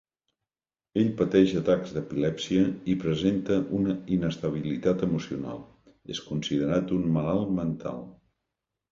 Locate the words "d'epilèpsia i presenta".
1.97-3.57